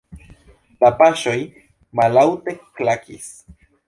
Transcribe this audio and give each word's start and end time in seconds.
La 0.83 0.89
paŝoj 1.01 1.35
malaŭte 1.99 2.55
klakis. 2.81 3.29